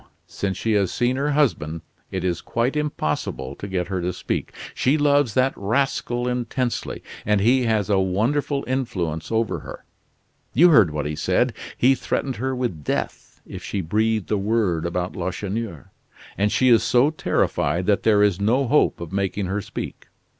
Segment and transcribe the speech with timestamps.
[0.25, 4.51] Since she has seen her husband, it is quite impossible to get her to speak.
[4.73, 9.85] She loves that rascal intensely, and he has a wonderful influence over her.
[10.55, 11.53] You heard what he said.
[11.77, 15.91] He threatened her with death if she breathed a word about Lacheneur,
[16.35, 20.07] and she is so terrified that there is no hope of making her speak."